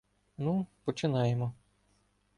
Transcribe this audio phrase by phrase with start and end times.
[0.37, 1.53] Ну, починаємо.